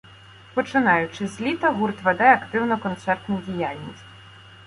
[0.53, 4.05] Починаючи з літа гурт веде активну концертну діяльність.